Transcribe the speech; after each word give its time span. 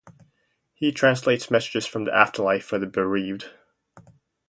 He 0.73 0.91
translates 0.91 1.51
messages 1.51 1.85
from 1.85 2.05
the 2.05 2.11
afterlife 2.11 2.65
for 2.65 2.79
the 2.79 2.87
bereaved. 2.87 3.51